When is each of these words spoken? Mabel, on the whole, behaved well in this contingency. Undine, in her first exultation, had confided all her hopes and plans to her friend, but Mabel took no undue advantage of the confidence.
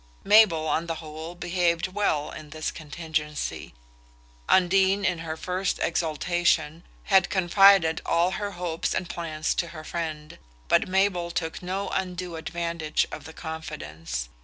Mabel, 0.23 0.67
on 0.67 0.87
the 0.87 0.95
whole, 0.95 1.35
behaved 1.35 1.89
well 1.89 2.31
in 2.31 2.49
this 2.49 2.71
contingency. 2.71 3.75
Undine, 4.49 5.05
in 5.05 5.19
her 5.19 5.37
first 5.37 5.77
exultation, 5.79 6.81
had 7.03 7.29
confided 7.29 8.01
all 8.03 8.31
her 8.31 8.53
hopes 8.53 8.95
and 8.95 9.07
plans 9.07 9.53
to 9.53 9.67
her 9.67 9.83
friend, 9.83 10.39
but 10.67 10.87
Mabel 10.87 11.29
took 11.29 11.61
no 11.61 11.89
undue 11.89 12.35
advantage 12.35 13.05
of 13.11 13.25
the 13.25 13.33
confidence. 13.33 14.29